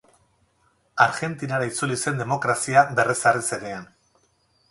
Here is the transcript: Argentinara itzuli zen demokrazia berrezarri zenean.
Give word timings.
Argentinara 1.03 1.67
itzuli 1.71 1.97
zen 2.05 2.17
demokrazia 2.23 2.85
berrezarri 3.01 3.47
zenean. 3.53 3.85